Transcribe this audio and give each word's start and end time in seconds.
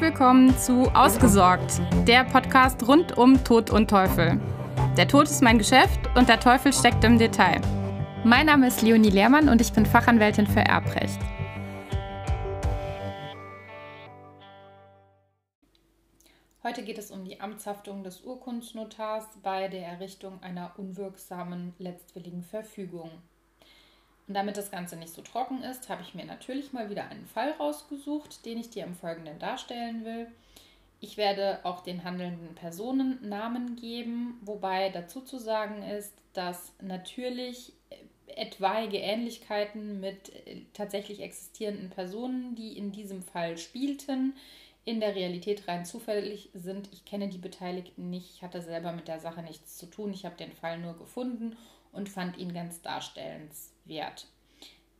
Willkommen 0.00 0.56
zu 0.56 0.84
Ausgesorgt, 0.94 1.80
der 2.06 2.22
Podcast 2.22 2.86
rund 2.86 3.18
um 3.18 3.42
Tod 3.42 3.70
und 3.70 3.90
Teufel. 3.90 4.40
Der 4.96 5.08
Tod 5.08 5.24
ist 5.24 5.42
mein 5.42 5.58
Geschäft 5.58 5.98
und 6.14 6.28
der 6.28 6.38
Teufel 6.38 6.72
steckt 6.72 7.02
im 7.02 7.18
Detail. 7.18 7.60
Mein 8.22 8.46
Name 8.46 8.68
ist 8.68 8.80
Leonie 8.82 9.10
Lehrmann 9.10 9.48
und 9.48 9.60
ich 9.60 9.72
bin 9.72 9.84
Fachanwältin 9.84 10.46
für 10.46 10.60
Erbrecht. 10.60 11.18
Heute 16.62 16.84
geht 16.84 16.98
es 16.98 17.10
um 17.10 17.24
die 17.24 17.40
Amtshaftung 17.40 18.04
des 18.04 18.20
Urkundsnotars 18.20 19.26
bei 19.42 19.66
der 19.66 19.84
Errichtung 19.84 20.40
einer 20.44 20.74
unwirksamen 20.76 21.74
letztwilligen 21.78 22.44
Verfügung. 22.44 23.10
Und 24.28 24.34
damit 24.34 24.58
das 24.58 24.70
Ganze 24.70 24.96
nicht 24.96 25.14
so 25.14 25.22
trocken 25.22 25.62
ist, 25.62 25.88
habe 25.88 26.02
ich 26.02 26.14
mir 26.14 26.26
natürlich 26.26 26.74
mal 26.74 26.90
wieder 26.90 27.08
einen 27.08 27.26
Fall 27.26 27.52
rausgesucht, 27.52 28.44
den 28.44 28.58
ich 28.58 28.68
dir 28.68 28.84
im 28.84 28.94
Folgenden 28.94 29.38
darstellen 29.38 30.04
will. 30.04 30.26
Ich 31.00 31.16
werde 31.16 31.60
auch 31.62 31.82
den 31.82 32.04
handelnden 32.04 32.54
Personen 32.54 33.26
Namen 33.26 33.76
geben, 33.76 34.38
wobei 34.42 34.90
dazu 34.90 35.22
zu 35.22 35.38
sagen 35.38 35.82
ist, 35.82 36.12
dass 36.34 36.72
natürlich 36.82 37.72
etwaige 38.26 38.98
Ähnlichkeiten 38.98 40.00
mit 40.00 40.28
äh, 40.46 40.62
tatsächlich 40.74 41.20
existierenden 41.20 41.88
Personen, 41.88 42.54
die 42.54 42.76
in 42.76 42.92
diesem 42.92 43.22
Fall 43.22 43.56
spielten, 43.56 44.34
in 44.84 45.00
der 45.00 45.14
Realität 45.14 45.68
rein 45.68 45.84
zufällig 45.84 46.50
sind. 46.54 46.88
Ich 46.92 47.04
kenne 47.04 47.28
die 47.28 47.38
Beteiligten 47.38 48.10
nicht, 48.10 48.30
ich 48.34 48.42
hatte 48.42 48.60
selber 48.60 48.92
mit 48.92 49.08
der 49.08 49.20
Sache 49.20 49.42
nichts 49.42 49.78
zu 49.78 49.86
tun, 49.86 50.12
ich 50.12 50.24
habe 50.24 50.36
den 50.36 50.52
Fall 50.52 50.78
nur 50.78 50.96
gefunden 50.98 51.56
und 51.92 52.08
fand 52.08 52.36
ihn 52.36 52.52
ganz 52.52 52.82
darstellenswert. 52.82 54.26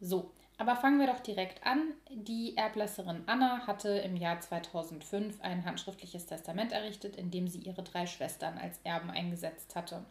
So, 0.00 0.30
aber 0.58 0.74
fangen 0.74 0.98
wir 0.98 1.06
doch 1.06 1.20
direkt 1.20 1.64
an. 1.64 1.94
Die 2.10 2.56
Erblasserin 2.56 3.22
Anna 3.26 3.66
hatte 3.66 3.90
im 3.90 4.16
Jahr 4.16 4.40
2005 4.40 5.40
ein 5.40 5.64
handschriftliches 5.64 6.26
Testament 6.26 6.72
errichtet, 6.72 7.16
in 7.16 7.30
dem 7.30 7.46
sie 7.46 7.60
ihre 7.60 7.82
drei 7.82 8.06
Schwestern 8.06 8.58
als 8.58 8.80
Erben 8.82 9.10
eingesetzt 9.10 9.76
hatte. 9.76 10.04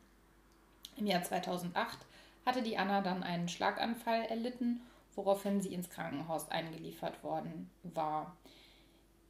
Im 0.96 1.06
Jahr 1.06 1.22
2008 1.22 2.00
hatte 2.46 2.64
die 2.64 2.78
Anna 2.78 3.02
dann 3.02 3.24
einen 3.24 3.50
Schlaganfall 3.50 4.24
erlitten, 4.24 4.82
woraufhin 5.16 5.62
sie 5.62 5.74
ins 5.74 5.90
Krankenhaus 5.90 6.50
eingeliefert 6.50 7.24
worden 7.24 7.70
war. 7.84 8.38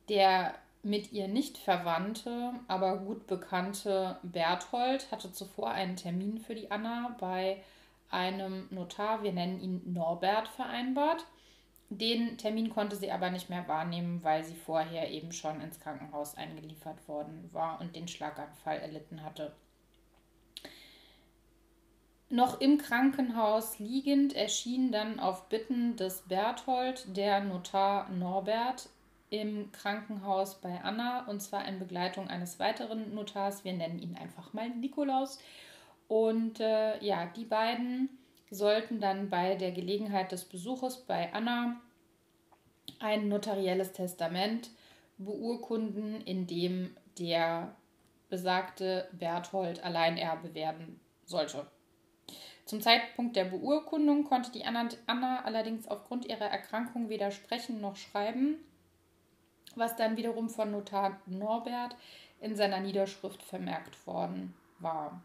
Der 0.10 0.54
mit 0.88 1.12
ihr 1.12 1.28
nicht 1.28 1.58
verwandte, 1.58 2.54
aber 2.68 2.98
gut 2.98 3.28
bekannte 3.28 4.18
Berthold 4.24 5.12
hatte 5.12 5.32
zuvor 5.32 5.72
einen 5.72 5.96
Termin 5.96 6.40
für 6.40 6.56
die 6.56 6.72
Anna 6.72 7.16
bei 7.20 7.62
einem 8.10 8.68
Notar, 8.70 9.22
wir 9.22 9.34
nennen 9.34 9.60
ihn 9.60 9.94
Norbert, 9.94 10.48
vereinbart. 10.48 11.26
Den 11.90 12.38
Termin 12.38 12.70
konnte 12.70 12.96
sie 12.96 13.12
aber 13.12 13.30
nicht 13.30 13.50
mehr 13.50 13.68
wahrnehmen, 13.68 14.24
weil 14.24 14.44
sie 14.44 14.56
vorher 14.56 15.10
eben 15.10 15.32
schon 15.32 15.62
ins 15.62 15.80
Krankenhaus 15.80 16.36
eingeliefert 16.36 17.08
worden 17.08 17.50
war 17.54 17.80
und 17.80 17.96
den 17.96 18.08
Schlaganfall 18.08 18.80
erlitten 18.80 19.24
hatte. 19.24 19.54
Noch 22.30 22.60
im 22.60 22.78
Krankenhaus 22.78 23.80
liegend 23.80 24.36
erschien 24.36 24.92
dann 24.92 25.20
auf 25.20 25.48
Bitten 25.48 25.96
des 25.96 26.24
Berthold 26.24 27.06
der 27.16 27.40
Notar 27.40 28.10
Norbert 28.10 28.90
im 29.30 29.72
Krankenhaus 29.72 30.56
bei 30.62 30.82
Anna 30.82 31.26
und 31.28 31.42
zwar 31.42 31.68
in 31.68 31.80
Begleitung 31.80 32.30
eines 32.30 32.60
weiteren 32.60 33.14
Notars. 33.14 33.64
Wir 33.66 33.74
nennen 33.74 34.00
ihn 34.00 34.16
einfach 34.16 34.54
mal 34.54 34.70
Nikolaus. 34.70 35.40
Und 36.08 36.60
äh, 36.60 37.04
ja, 37.04 37.26
die 37.26 37.46
beiden 37.46 38.10
sollten 38.50 39.02
dann 39.02 39.30
bei 39.30 39.56
der 39.56 39.72
Gelegenheit 39.72 40.32
des 40.32 40.46
Besuches 40.46 40.98
bei 40.98 41.34
Anna 41.34 41.82
ein 43.00 43.28
notarielles 43.28 43.92
Testament 43.92 44.70
beurkunden, 45.18 46.22
in 46.22 46.48
dem 46.48 46.96
der 47.20 47.76
besagte 48.30 49.10
Berthold 49.12 49.84
Alleinerbe 49.84 50.54
werden 50.54 51.00
sollte. 51.26 51.68
Zum 52.66 52.82
Zeitpunkt 52.82 53.36
der 53.36 53.46
Beurkundung 53.46 54.24
konnte 54.26 54.52
die 54.52 54.66
Anna, 54.66 54.88
Anna 55.06 55.44
allerdings 55.44 55.88
aufgrund 55.88 56.26
ihrer 56.26 56.46
Erkrankung 56.46 57.10
weder 57.10 57.32
sprechen 57.32 57.82
noch 57.82 57.96
schreiben 57.96 58.58
was 59.78 59.96
dann 59.96 60.18
wiederum 60.18 60.50
von 60.50 60.72
Notar 60.72 61.20
Norbert 61.26 61.96
in 62.40 62.56
seiner 62.56 62.80
Niederschrift 62.80 63.42
vermerkt 63.42 64.06
worden 64.06 64.54
war. 64.80 65.22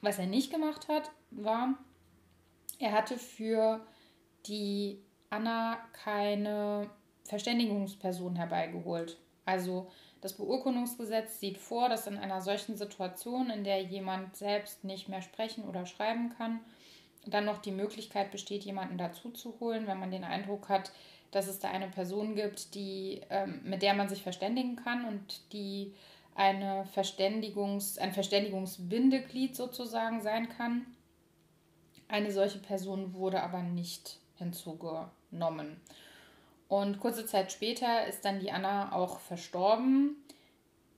Was 0.00 0.18
er 0.18 0.26
nicht 0.26 0.50
gemacht 0.50 0.88
hat, 0.88 1.10
war, 1.30 1.74
er 2.78 2.92
hatte 2.92 3.18
für 3.18 3.80
die 4.46 4.98
Anna 5.28 5.78
keine 5.92 6.88
Verständigungsperson 7.24 8.36
herbeigeholt. 8.36 9.18
Also 9.44 9.90
das 10.20 10.34
Beurkundungsgesetz 10.34 11.40
sieht 11.40 11.58
vor, 11.58 11.88
dass 11.88 12.06
in 12.06 12.18
einer 12.18 12.40
solchen 12.40 12.76
Situation, 12.76 13.50
in 13.50 13.64
der 13.64 13.82
jemand 13.82 14.36
selbst 14.36 14.84
nicht 14.84 15.08
mehr 15.08 15.22
sprechen 15.22 15.64
oder 15.64 15.86
schreiben 15.86 16.34
kann, 16.36 16.60
dann 17.26 17.44
noch 17.44 17.58
die 17.58 17.72
Möglichkeit 17.72 18.30
besteht, 18.30 18.64
jemanden 18.64 18.98
dazu 18.98 19.30
zu 19.30 19.58
holen, 19.60 19.86
wenn 19.86 20.00
man 20.00 20.10
den 20.10 20.24
Eindruck 20.24 20.68
hat, 20.68 20.92
dass 21.30 21.46
es 21.46 21.60
da 21.60 21.70
eine 21.70 21.88
Person 21.88 22.34
gibt, 22.34 22.74
die, 22.74 23.20
ähm, 23.30 23.60
mit 23.64 23.82
der 23.82 23.94
man 23.94 24.08
sich 24.08 24.22
verständigen 24.22 24.76
kann 24.76 25.04
und 25.04 25.52
die 25.52 25.94
eine 26.34 26.86
Verständigungs-, 26.94 27.98
ein 27.98 28.12
Verständigungsbindeglied 28.12 29.54
sozusagen 29.54 30.22
sein 30.22 30.48
kann. 30.48 30.86
Eine 32.08 32.32
solche 32.32 32.58
Person 32.58 33.14
wurde 33.14 33.42
aber 33.42 33.62
nicht 33.62 34.18
hinzugenommen. 34.36 35.80
Und 36.68 37.00
kurze 37.00 37.26
Zeit 37.26 37.52
später 37.52 38.06
ist 38.06 38.24
dann 38.24 38.40
die 38.40 38.50
Anna 38.50 38.92
auch 38.92 39.20
verstorben. 39.20 40.16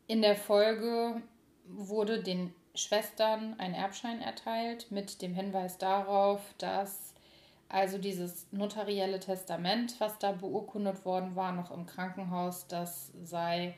In 0.06 0.22
der 0.22 0.36
Folge 0.36 1.20
wurde 1.66 2.22
den 2.22 2.54
Schwestern 2.74 3.58
ein 3.58 3.74
Erbschein 3.74 4.22
erteilt 4.22 4.90
mit 4.90 5.20
dem 5.20 5.34
Hinweis 5.34 5.78
darauf, 5.78 6.40
dass 6.58 7.12
also 7.68 7.96
dieses 7.96 8.46
notarielle 8.52 9.18
Testament, 9.18 9.94
was 9.98 10.18
da 10.18 10.32
beurkundet 10.32 11.04
worden 11.04 11.36
war, 11.36 11.52
noch 11.52 11.70
im 11.70 11.86
Krankenhaus, 11.86 12.66
das 12.66 13.12
sei 13.22 13.74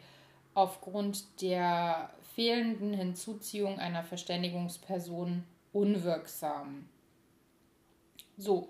aufgrund 0.54 1.40
der 1.42 2.10
fehlenden 2.34 2.92
Hinzuziehung 2.92 3.78
einer 3.78 4.02
Verständigungsperson 4.02 5.44
unwirksam. 5.72 6.88
So. 8.36 8.68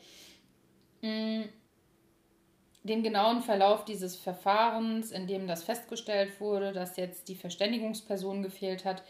Mm, 1.01 1.43
den 2.83 3.03
genauen 3.03 3.41
Verlauf 3.41 3.87
dieses 3.87 4.17
Verfahrens, 4.17 5.11
in 5.11 5.27
dem 5.27 5.47
das 5.47 5.62
festgestellt 5.62 6.39
wurde, 6.39 6.73
dass 6.73 6.99
jetzt 6.99 7.29
die 7.29 7.35
Verständigungsperson 7.35 8.43
gefehlt 8.43 8.85
hat, 8.85 9.03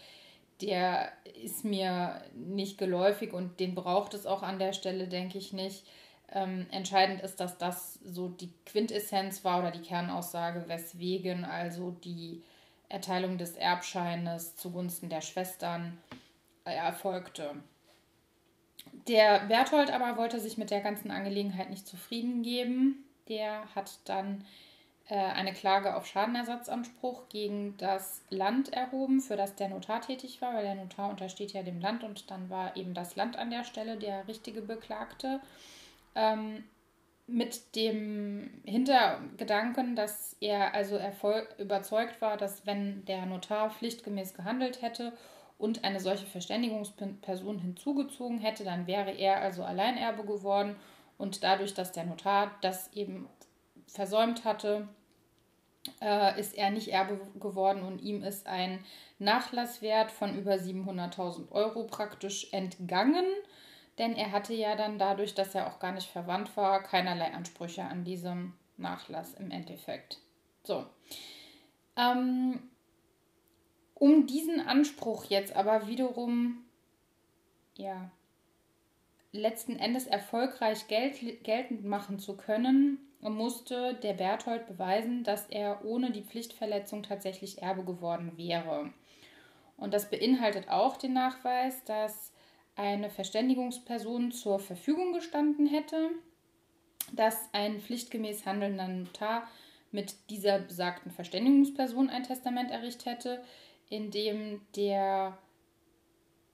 der 0.61 1.13
ist 1.43 1.65
mir 1.65 2.23
nicht 2.35 2.79
geläufig 2.79 3.33
und 3.33 3.61
den 3.61 3.75
braucht 3.75 4.15
es 4.15 4.27
auch 4.27 4.43
an 4.43 4.59
der 4.59 4.73
Stelle, 4.73 5.09
denke 5.09 5.39
ich 5.39 5.53
nicht. 5.53 5.85
Ähm, 6.33 6.67
entscheidend 6.71 7.21
ist, 7.23 7.41
dass 7.41 7.59
das 7.59 7.99
so 8.05 8.29
die 8.29 8.51
Quintessenz 8.67 9.45
war 9.45 9.61
oder 9.61 9.71
die 9.71 9.83
Kernaussage, 9.83 10.65
weswegen 10.69 11.45
also 11.45 11.91
die 11.91 12.43
Erteilung 12.89 13.39
des 13.39 13.57
Erbscheines 13.57 14.57
zugunsten 14.57 15.09
der 15.09 15.21
Schwestern 15.21 15.99
erfolgte. 16.65 17.57
Der 19.09 19.41
Berthold 19.47 19.93
aber 19.93 20.17
wollte 20.17 20.41
sich 20.41 20.57
mit 20.57 20.71
der 20.71 20.81
ganzen 20.81 21.11
Angelegenheit 21.11 21.71
nicht 21.71 21.87
zufrieden 21.87 22.43
geben. 22.43 23.05
Der 23.29 23.75
hat 23.75 23.99
dann 24.05 24.45
eine 25.13 25.53
Klage 25.53 25.97
auf 25.97 26.07
Schadenersatzanspruch 26.07 27.29
gegen 27.29 27.77
das 27.77 28.23
Land 28.31 28.73
erhoben, 28.73 29.21
für 29.21 29.37
das 29.37 29.55
der 29.55 29.69
Notar 29.69 30.01
tätig 30.01 30.41
war, 30.41 30.55
weil 30.55 30.65
der 30.65 30.75
Notar 30.75 31.11
untersteht 31.11 31.53
ja 31.53 31.63
dem 31.63 31.81
Land 31.81 32.05
und 32.05 32.31
dann 32.31 32.49
war 32.49 32.77
eben 32.77 32.95
das 32.95 33.15
Land 33.15 33.37
an 33.37 33.51
der 33.51 33.65
Stelle 33.65 33.99
der 33.99 34.27
richtige 34.29 34.63
Beklagte. 34.63 35.41
Ähm, 36.15 36.65
mit 37.27 37.75
dem 37.75 38.63
Hintergedanken, 38.65 39.97
dass 39.97 40.37
er 40.41 40.75
also 40.75 40.99
überzeugt 41.59 42.21
war, 42.21 42.37
dass 42.37 42.67
wenn 42.67 43.05
der 43.07 43.25
Notar 43.25 43.71
pflichtgemäß 43.71 44.35
gehandelt 44.35 44.83
hätte 44.83 45.13
und 45.57 45.85
eine 45.85 46.01
solche 46.01 46.27
Verständigungsperson 46.27 47.59
hinzugezogen 47.59 48.39
hätte, 48.39 48.65
dann 48.65 48.87
wäre 48.87 49.13
er 49.13 49.41
also 49.41 49.65
Alleinerbe 49.65 50.25
geworden. 50.25 50.77
Und 51.17 51.45
dadurch, 51.45 51.73
dass 51.73 51.93
der 51.93 52.05
Notar 52.05 52.51
das 52.61 52.93
eben 52.93 53.29
versäumt 53.87 54.45
hatte, 54.45 54.89
äh, 56.01 56.39
ist 56.41 56.55
er 56.55 56.71
nicht 56.71 56.89
Erbe 56.89 57.21
geworden 57.41 57.83
und 57.83 58.01
ihm 58.01 58.23
ist 58.23 58.47
ein 58.47 58.85
Nachlasswert 59.19 60.11
von 60.11 60.39
über 60.39 60.55
700.000 60.55 61.51
Euro 61.53 61.85
praktisch 61.85 62.53
entgangen 62.53 63.27
denn 63.99 64.17
er 64.17 64.33
hatte 64.33 64.55
ja 64.55 64.75
dann 64.75 64.99
dadurch, 64.99 65.35
dass 65.35 65.55
er 65.55 65.69
auch 65.69 65.79
gar 65.79 65.93
nicht 65.93 66.09
verwandt 66.09 66.57
war, 66.57 66.83
keinerlei 66.83 67.33
Ansprüche 67.33 67.85
an 67.85 68.05
diesem 68.05 68.55
Nachlass 68.77 69.35
im 69.35 69.51
Endeffekt. 69.51 70.19
So. 70.65 70.85
Ähm, 71.97 72.61
um 73.95 74.27
diesen 74.27 74.61
Anspruch 74.61 75.27
jetzt 75.27 75.55
aber 75.55 75.87
wiederum 75.87 76.65
ja, 77.77 78.11
letzten 79.31 79.77
Endes 79.77 80.07
erfolgreich 80.07 80.89
gelt, 80.89 81.45
geltend 81.45 81.85
machen 81.85 82.19
zu 82.19 82.37
können, 82.37 82.99
musste 83.33 83.95
der 83.95 84.13
Berthold 84.13 84.67
beweisen, 84.67 85.25
dass 85.25 85.47
er 85.49 85.85
ohne 85.85 86.11
die 86.11 86.23
Pflichtverletzung 86.23 87.03
tatsächlich 87.03 87.63
Erbe 87.63 87.85
geworden 87.85 88.33
wäre. 88.37 88.93
Und 89.77 89.95
das 89.95 90.11
beinhaltet 90.11 90.69
auch 90.69 90.97
den 90.97 91.15
Nachweis, 91.15 91.83
dass 91.85 92.33
eine 92.77 93.11
Verständigungsperson 93.11 94.33
zur 94.33 94.59
Verfügung 94.59 95.13
gestanden 95.13 95.67
hätte, 95.67 96.11
dass 97.13 97.49
ein 97.53 97.81
pflichtgemäß 97.81 98.47
handelnder 98.47 98.89
Notar 98.89 99.49
mit 99.91 100.15
dieser 100.31 100.59
besagten 100.59 101.11
Verständigungsperson 101.11 102.11
ein 102.11 102.25
Testament 102.25 102.71
errichtet 102.71 103.07
hätte, 103.07 103.45
in 103.89 104.11
dem 104.11 104.61
der 104.75 105.39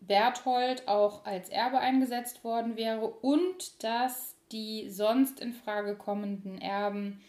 Berthold 0.01 0.89
auch 0.89 1.25
als 1.25 1.49
Erbe 1.49 1.79
eingesetzt 1.79 2.45
worden 2.45 2.77
wäre 2.77 3.07
und 3.07 3.83
dass 3.83 4.37
die 4.53 4.91
sonst 4.91 5.41
in 5.41 5.53
Frage 5.53 5.97
kommenden 5.97 6.61
Erben 6.61 7.21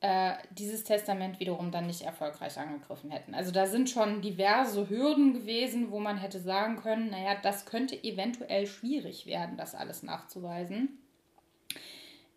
äh, 0.00 0.32
dieses 0.52 0.84
Testament 0.84 1.40
wiederum 1.40 1.70
dann 1.70 1.86
nicht 1.86 2.02
erfolgreich 2.02 2.58
angegriffen 2.58 3.10
hätten. 3.10 3.34
Also 3.34 3.50
da 3.50 3.66
sind 3.66 3.90
schon 3.90 4.22
diverse 4.22 4.88
Hürden 4.88 5.34
gewesen, 5.34 5.90
wo 5.90 6.00
man 6.00 6.16
hätte 6.16 6.40
sagen 6.40 6.76
können, 6.76 7.10
naja, 7.10 7.36
das 7.42 7.66
könnte 7.66 8.02
eventuell 8.02 8.66
schwierig 8.66 9.26
werden, 9.26 9.58
das 9.58 9.74
alles 9.74 10.02
nachzuweisen. 10.02 10.98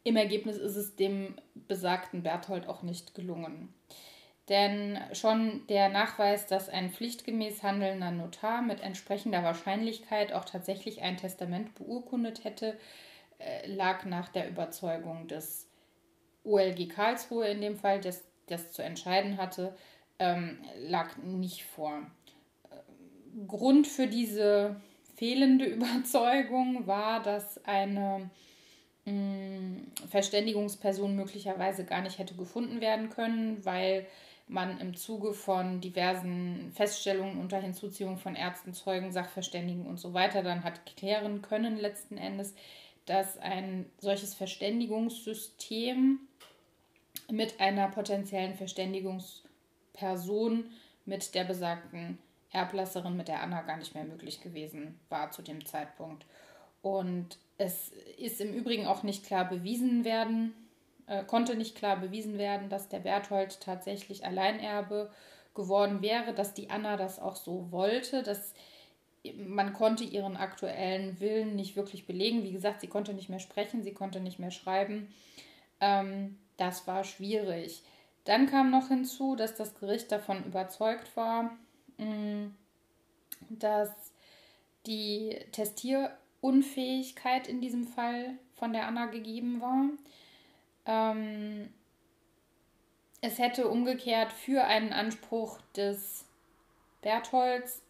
Im 0.03 0.17
Ergebnis 0.17 0.57
ist 0.57 0.75
es 0.75 0.97
dem 0.97 1.35
besagten 1.55 2.23
Berthold 2.23 2.67
auch 2.67 2.83
nicht 2.83 3.15
gelungen. 3.15 3.73
Denn 4.49 4.99
schon 5.13 5.65
der 5.67 5.87
Nachweis, 5.87 6.47
dass 6.47 6.67
ein 6.67 6.91
pflichtgemäß 6.91 7.63
handelnder 7.63 8.11
Notar 8.11 8.61
mit 8.61 8.81
entsprechender 8.81 9.41
Wahrscheinlichkeit 9.41 10.33
auch 10.33 10.43
tatsächlich 10.43 11.01
ein 11.01 11.15
Testament 11.15 11.75
beurkundet 11.75 12.43
hätte, 12.43 12.77
lag 13.65 14.05
nach 14.05 14.29
der 14.29 14.49
Überzeugung 14.49 15.27
des 15.27 15.67
OLG 16.43 16.89
Karlsruhe 16.89 17.47
in 17.47 17.61
dem 17.61 17.77
Fall, 17.77 18.01
das 18.01 18.23
das 18.47 18.71
zu 18.71 18.83
entscheiden 18.83 19.37
hatte, 19.37 19.75
ähm, 20.19 20.57
lag 20.87 21.17
nicht 21.17 21.63
vor. 21.63 22.01
Grund 23.47 23.87
für 23.87 24.07
diese 24.07 24.75
fehlende 25.15 25.65
Überzeugung 25.77 26.87
war, 26.87 27.21
dass 27.21 27.63
eine 27.65 28.29
mh, 29.05 29.11
mm, 29.11 29.91
Verständigungsperson 30.09 31.15
möglicherweise 31.15 31.85
gar 31.85 32.01
nicht 32.01 32.19
hätte 32.19 32.35
gefunden 32.35 32.81
werden 32.81 33.09
können, 33.09 33.63
weil 33.65 34.05
man 34.47 34.79
im 34.79 34.95
Zuge 34.95 35.33
von 35.33 35.79
diversen 35.79 36.71
Feststellungen 36.73 37.39
unter 37.39 37.59
Hinzuziehung 37.59 38.17
von 38.17 38.35
Ärzten, 38.35 38.73
Zeugen, 38.73 39.11
Sachverständigen 39.11 39.87
und 39.87 39.97
so 39.97 40.13
weiter 40.13 40.43
dann 40.43 40.65
hat 40.65 40.85
klären 40.85 41.41
können 41.41 41.77
letzten 41.77 42.17
Endes, 42.17 42.53
dass 43.05 43.37
ein 43.37 43.85
solches 43.99 44.33
Verständigungssystem 44.33 46.19
mit 47.31 47.59
einer 47.59 47.89
potenziellen 47.89 48.55
Verständigungsperson 48.55 50.65
mit 51.05 51.35
der 51.35 51.43
besagten 51.43 52.17
Erblasserin, 52.51 53.17
mit 53.17 53.27
der 53.27 53.41
Anna 53.41 53.63
gar 53.63 53.75
nicht 53.77 53.95
mehr 53.95 54.05
möglich 54.05 54.41
gewesen 54.41 54.99
war 55.09 55.31
zu 55.31 55.41
dem 55.41 55.65
Zeitpunkt. 55.65 56.25
Und 56.81 57.39
es 57.57 57.91
ist 58.17 58.39
im 58.41 58.53
Übrigen 58.53 58.87
auch 58.87 59.03
nicht 59.03 59.25
klar 59.25 59.49
bewiesen 59.49 60.05
werden, 60.05 60.53
äh, 61.07 61.23
konnte 61.23 61.55
nicht 61.55 61.75
klar 61.75 61.97
bewiesen 61.97 62.37
werden, 62.37 62.69
dass 62.69 62.89
der 62.89 62.99
Berthold 62.99 63.59
tatsächlich 63.61 64.25
Alleinerbe 64.25 65.11
geworden 65.55 66.01
wäre, 66.01 66.33
dass 66.33 66.53
die 66.53 66.69
Anna 66.69 66.97
das 66.97 67.19
auch 67.19 67.35
so 67.35 67.71
wollte, 67.71 68.23
dass 68.23 68.53
man 69.37 69.73
konnte 69.73 70.03
ihren 70.03 70.35
aktuellen 70.35 71.19
Willen 71.19 71.55
nicht 71.55 71.75
wirklich 71.75 72.05
belegen. 72.05 72.43
Wie 72.43 72.51
gesagt, 72.51 72.81
sie 72.81 72.87
konnte 72.87 73.13
nicht 73.13 73.29
mehr 73.29 73.39
sprechen, 73.39 73.83
sie 73.83 73.93
konnte 73.93 74.19
nicht 74.19 74.39
mehr 74.39 74.51
schreiben. 74.51 75.13
Ähm, 75.79 76.37
das 76.57 76.87
war 76.87 77.03
schwierig. 77.03 77.83
Dann 78.25 78.47
kam 78.47 78.69
noch 78.69 78.89
hinzu, 78.89 79.35
dass 79.35 79.55
das 79.55 79.75
Gericht 79.75 80.11
davon 80.11 80.43
überzeugt 80.45 81.15
war, 81.15 81.57
mm, 81.97 82.47
dass 83.49 83.91
die 84.85 85.37
Testierunfähigkeit 85.51 87.47
in 87.47 87.61
diesem 87.61 87.87
Fall 87.87 88.37
von 88.55 88.73
der 88.73 88.87
Anna 88.87 89.05
gegeben 89.05 89.61
war. 89.61 89.89
Ähm, 90.85 91.73
es 93.21 93.39
hätte 93.39 93.69
umgekehrt 93.69 94.33
für 94.33 94.65
einen 94.65 94.91
Anspruch 94.91 95.59
des 95.75 96.25
Bertholds 97.01 97.81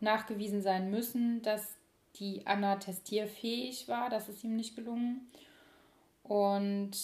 nachgewiesen 0.00 0.62
sein 0.62 0.90
müssen, 0.90 1.42
dass 1.42 1.76
die 2.16 2.46
Anna 2.46 2.76
testierfähig 2.76 3.88
war. 3.88 4.10
Das 4.10 4.28
ist 4.28 4.44
ihm 4.44 4.56
nicht 4.56 4.76
gelungen. 4.76 5.30
Und 6.22 6.96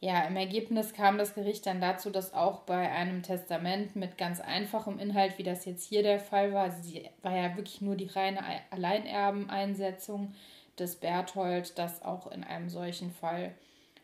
ja, 0.00 0.24
im 0.24 0.36
Ergebnis 0.36 0.94
kam 0.94 1.16
das 1.16 1.34
Gericht 1.34 1.64
dann 1.64 1.80
dazu, 1.80 2.10
dass 2.10 2.34
auch 2.34 2.62
bei 2.62 2.90
einem 2.90 3.22
Testament 3.22 3.94
mit 3.94 4.18
ganz 4.18 4.40
einfachem 4.40 4.98
Inhalt, 4.98 5.38
wie 5.38 5.44
das 5.44 5.64
jetzt 5.64 5.84
hier 5.84 6.02
der 6.02 6.18
Fall 6.18 6.52
war, 6.52 6.72
sie 6.72 7.08
war 7.22 7.36
ja 7.36 7.56
wirklich 7.56 7.80
nur 7.80 7.94
die 7.94 8.08
reine 8.08 8.40
Alleinerbeneinsetzung 8.70 10.34
des 10.76 10.96
Berthold, 10.96 11.78
dass 11.78 12.02
auch 12.02 12.32
in 12.32 12.42
einem 12.42 12.68
solchen 12.68 13.12
Fall 13.12 13.54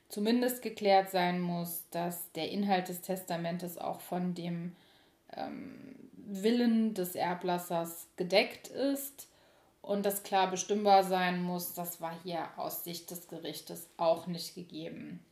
zumindest 0.08 0.62
geklärt 0.62 1.10
sein 1.10 1.40
muss, 1.40 1.84
dass 1.90 2.30
der 2.32 2.50
Inhalt 2.50 2.88
des 2.88 3.00
Testamentes 3.00 3.76
auch 3.76 4.00
von 4.00 4.34
dem 4.34 4.76
ähm, 5.36 6.07
Willen 6.28 6.94
des 6.94 7.14
Erblassers 7.14 8.08
gedeckt 8.16 8.68
ist 8.68 9.28
und 9.80 10.04
das 10.04 10.22
klar 10.22 10.50
bestimmbar 10.50 11.02
sein 11.02 11.42
muss, 11.42 11.72
das 11.72 12.00
war 12.00 12.14
hier 12.22 12.46
aus 12.56 12.84
Sicht 12.84 13.10
des 13.10 13.28
Gerichtes 13.28 13.88
auch 13.96 14.26
nicht 14.26 14.54
gegeben. 14.54 15.24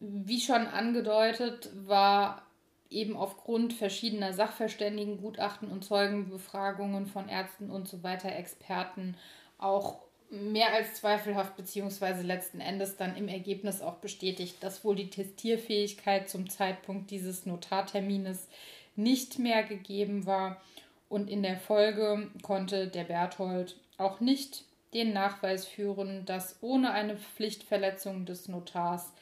Wie 0.00 0.40
schon 0.40 0.66
angedeutet, 0.66 1.70
war 1.86 2.42
eben 2.88 3.16
aufgrund 3.16 3.74
verschiedener 3.74 4.32
Sachverständigen, 4.32 5.20
Gutachten 5.20 5.68
und 5.68 5.84
Zeugenbefragungen 5.84 7.06
von 7.06 7.28
Ärzten 7.28 7.70
und 7.70 7.88
so 7.88 8.02
weiter, 8.02 8.34
Experten 8.34 9.16
auch 9.58 10.00
mehr 10.30 10.72
als 10.72 10.94
zweifelhaft, 10.94 11.56
beziehungsweise 11.56 12.22
letzten 12.22 12.60
Endes 12.60 12.96
dann 12.96 13.16
im 13.16 13.28
Ergebnis 13.28 13.80
auch 13.80 13.96
bestätigt, 13.96 14.56
dass 14.60 14.84
wohl 14.84 14.96
die 14.96 15.10
Testierfähigkeit 15.10 16.28
zum 16.28 16.50
Zeitpunkt 16.50 17.10
dieses 17.10 17.46
Notartermines 17.46 18.48
nicht 18.96 19.38
mehr 19.38 19.62
gegeben 19.62 20.26
war. 20.26 20.60
Und 21.08 21.30
in 21.30 21.42
der 21.42 21.58
Folge 21.58 22.30
konnte 22.42 22.88
der 22.88 23.04
Berthold 23.04 23.76
auch 23.96 24.20
nicht 24.20 24.64
den 24.92 25.12
Nachweis 25.12 25.66
führen, 25.66 26.24
dass 26.24 26.56
ohne 26.62 26.90
eine 26.92 27.16
Pflichtverletzung 27.16 28.24
des 28.24 28.48
Notars 28.48 29.12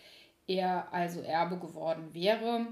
er 0.46 0.92
also 0.92 1.20
Erbe 1.20 1.58
geworden 1.58 2.10
wäre. 2.12 2.66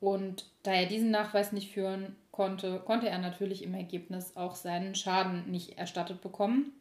Und 0.00 0.44
da 0.62 0.72
er 0.72 0.86
diesen 0.86 1.10
Nachweis 1.10 1.52
nicht 1.52 1.72
führen 1.72 2.16
konnte, 2.30 2.80
konnte 2.80 3.08
er 3.08 3.18
natürlich 3.18 3.62
im 3.62 3.74
Ergebnis 3.74 4.36
auch 4.36 4.54
seinen 4.54 4.94
Schaden 4.94 5.50
nicht 5.50 5.78
erstattet 5.78 6.20
bekommen. 6.20 6.72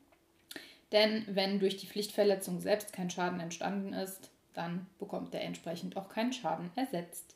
Denn 0.91 1.23
wenn 1.27 1.59
durch 1.59 1.77
die 1.77 1.87
Pflichtverletzung 1.87 2.59
selbst 2.59 2.93
kein 2.93 3.09
Schaden 3.09 3.39
entstanden 3.39 3.93
ist, 3.93 4.29
dann 4.53 4.85
bekommt 4.99 5.33
er 5.33 5.41
entsprechend 5.41 5.97
auch 5.97 6.09
keinen 6.09 6.33
Schaden 6.33 6.71
ersetzt. 6.75 7.35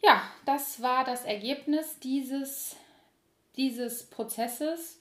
Ja, 0.00 0.22
das 0.46 0.80
war 0.80 1.04
das 1.04 1.24
Ergebnis 1.24 1.98
dieses, 2.00 2.76
dieses 3.56 4.08
Prozesses. 4.08 5.00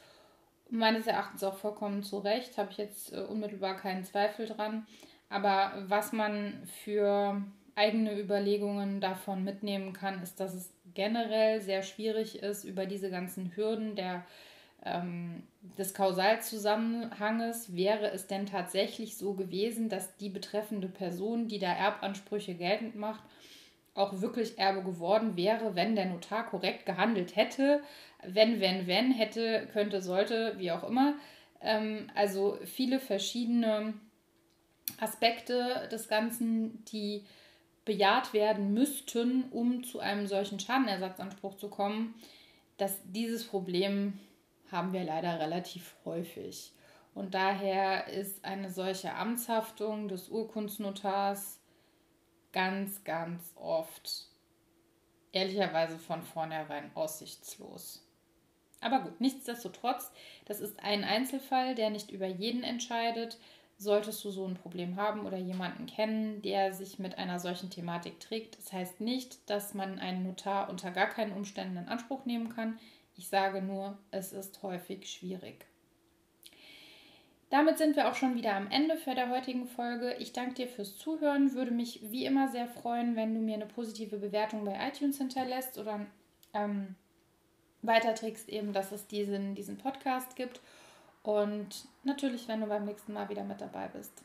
Meines 0.69 1.07
Erachtens 1.07 1.43
auch 1.43 1.57
vollkommen 1.57 2.03
zu 2.03 2.17
Recht, 2.17 2.57
habe 2.57 2.71
ich 2.71 2.77
jetzt 2.77 3.13
äh, 3.13 3.21
unmittelbar 3.21 3.77
keinen 3.77 4.03
Zweifel 4.03 4.47
dran. 4.47 4.85
Aber 5.29 5.73
was 5.87 6.11
man 6.13 6.67
für 6.83 7.41
eigene 7.75 8.19
Überlegungen 8.19 8.99
davon 8.99 9.43
mitnehmen 9.43 9.93
kann, 9.93 10.21
ist, 10.23 10.39
dass 10.39 10.53
es 10.53 10.73
generell 10.93 11.61
sehr 11.61 11.83
schwierig 11.83 12.39
ist, 12.39 12.63
über 12.63 12.85
diese 12.85 13.09
ganzen 13.09 13.55
Hürden 13.55 13.95
der 13.95 14.25
ähm, 14.83 15.43
des 15.77 15.93
Kausalzusammenhanges 15.93 17.75
wäre 17.75 18.11
es 18.11 18.27
denn 18.27 18.45
tatsächlich 18.45 19.17
so 19.17 19.33
gewesen, 19.33 19.89
dass 19.89 20.15
die 20.17 20.29
betreffende 20.29 20.87
Person, 20.87 21.47
die 21.47 21.59
da 21.59 21.71
Erbansprüche 21.71 22.55
geltend 22.55 22.95
macht, 22.95 23.23
auch 23.97 24.21
wirklich 24.21 24.57
Erbe 24.57 24.83
geworden 24.83 25.35
wäre, 25.35 25.75
wenn 25.75 25.95
der 25.95 26.05
Notar 26.05 26.45
korrekt 26.45 26.85
gehandelt 26.85 27.35
hätte. 27.35 27.81
Wenn, 28.23 28.59
wenn, 28.59 28.87
wenn, 28.87 29.11
hätte, 29.11 29.67
könnte, 29.73 30.01
sollte, 30.01 30.55
wie 30.57 30.71
auch 30.71 30.83
immer. 30.83 31.15
Ähm, 31.61 32.09
also 32.15 32.57
viele 32.65 32.99
verschiedene 32.99 33.93
Aspekte 34.99 35.87
des 35.91 36.07
Ganzen, 36.07 36.83
die 36.85 37.25
bejaht 37.85 38.33
werden 38.33 38.73
müssten, 38.73 39.45
um 39.51 39.83
zu 39.83 39.99
einem 39.99 40.27
solchen 40.27 40.59
Schadenersatzanspruch 40.59 41.55
zu 41.55 41.69
kommen, 41.69 42.15
dass 42.77 42.99
dieses 43.05 43.45
Problem 43.45 44.19
haben 44.71 44.93
wir 44.93 45.03
leider 45.03 45.39
relativ 45.39 45.95
häufig. 46.05 46.73
Und 47.15 47.33
daher 47.33 48.07
ist 48.07 48.43
eine 48.45 48.69
solche 48.69 49.13
Amtshaftung 49.15 50.07
des 50.07 50.29
Urkundsnotars 50.29 51.59
ganz, 52.51 53.03
ganz 53.03 53.53
oft 53.55 54.27
ehrlicherweise 55.31 55.97
von 55.99 56.23
vornherein 56.23 56.91
aussichtslos. 56.95 58.03
Aber 58.81 58.99
gut, 58.99 59.19
nichtsdestotrotz, 59.19 60.11
das 60.45 60.59
ist 60.59 60.79
ein 60.79 61.03
Einzelfall, 61.03 61.75
der 61.75 61.89
nicht 61.89 62.11
über 62.11 62.27
jeden 62.27 62.63
entscheidet. 62.63 63.37
Solltest 63.79 64.23
du 64.23 64.31
so 64.31 64.45
ein 64.45 64.55
Problem 64.55 64.95
haben 64.95 65.25
oder 65.25 65.37
jemanden 65.37 65.85
kennen, 65.85 66.41
der 66.41 66.73
sich 66.73 66.97
mit 66.97 67.17
einer 67.17 67.39
solchen 67.39 67.69
Thematik 67.69 68.19
trägt, 68.19 68.57
das 68.57 68.73
heißt 68.73 69.01
nicht, 69.01 69.47
dass 69.49 69.75
man 69.75 69.99
einen 69.99 70.23
Notar 70.23 70.69
unter 70.69 70.89
gar 70.89 71.07
keinen 71.07 71.33
Umständen 71.33 71.77
in 71.77 71.87
Anspruch 71.87 72.25
nehmen 72.25 72.49
kann. 72.49 72.79
Ich 73.15 73.29
sage 73.29 73.61
nur, 73.61 73.97
es 74.09 74.33
ist 74.33 74.63
häufig 74.63 75.11
schwierig. 75.11 75.65
Damit 77.49 77.77
sind 77.77 77.95
wir 77.95 78.09
auch 78.09 78.15
schon 78.15 78.35
wieder 78.35 78.55
am 78.55 78.69
Ende 78.69 78.97
für 78.97 79.15
der 79.15 79.29
heutigen 79.29 79.67
Folge. 79.67 80.15
Ich 80.15 80.33
danke 80.33 80.55
dir 80.55 80.67
fürs 80.67 80.97
Zuhören. 80.97 81.53
Würde 81.53 81.71
mich 81.71 82.01
wie 82.03 82.25
immer 82.25 82.49
sehr 82.49 82.67
freuen, 82.67 83.15
wenn 83.15 83.33
du 83.33 83.39
mir 83.39 83.55
eine 83.55 83.65
positive 83.65 84.17
Bewertung 84.17 84.65
bei 84.65 84.77
iTunes 84.87 85.17
hinterlässt 85.17 85.77
oder 85.77 86.05
ähm, 86.53 86.95
weiterträgst, 87.83 88.49
eben, 88.49 88.73
dass 88.73 88.91
es 88.91 89.07
diesen, 89.07 89.55
diesen 89.55 89.77
Podcast 89.77 90.35
gibt. 90.35 90.59
Und 91.23 91.87
natürlich, 92.03 92.49
wenn 92.49 92.61
du 92.61 92.67
beim 92.67 92.83
nächsten 92.83 93.13
Mal 93.13 93.29
wieder 93.29 93.45
mit 93.45 93.61
dabei 93.61 93.87
bist. 93.87 94.23